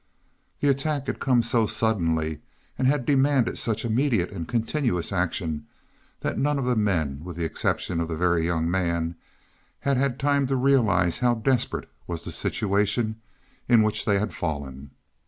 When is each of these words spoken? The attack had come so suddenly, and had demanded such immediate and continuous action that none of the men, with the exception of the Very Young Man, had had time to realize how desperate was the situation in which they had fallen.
The 0.61 0.67
attack 0.67 1.05
had 1.05 1.19
come 1.19 1.43
so 1.43 1.67
suddenly, 1.67 2.39
and 2.75 2.87
had 2.87 3.05
demanded 3.05 3.59
such 3.59 3.85
immediate 3.85 4.31
and 4.31 4.47
continuous 4.47 5.11
action 5.13 5.67
that 6.21 6.39
none 6.39 6.57
of 6.57 6.65
the 6.65 6.75
men, 6.75 7.21
with 7.23 7.37
the 7.37 7.45
exception 7.45 7.99
of 7.99 8.07
the 8.07 8.17
Very 8.17 8.43
Young 8.43 8.67
Man, 8.71 9.13
had 9.81 9.97
had 9.97 10.17
time 10.19 10.47
to 10.47 10.55
realize 10.55 11.19
how 11.19 11.35
desperate 11.35 11.87
was 12.07 12.23
the 12.23 12.31
situation 12.31 13.21
in 13.69 13.83
which 13.83 14.05
they 14.05 14.17
had 14.17 14.33
fallen. 14.33 14.89